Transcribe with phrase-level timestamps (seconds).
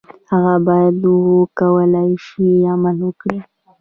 [0.31, 3.39] هغه باید وکولای شي عمل وکړي.